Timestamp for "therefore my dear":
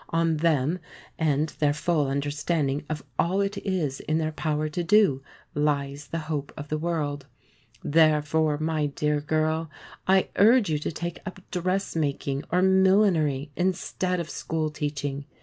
7.83-9.19